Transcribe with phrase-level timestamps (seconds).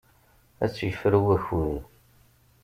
[0.63, 1.81] Ad tt-yefru wakud.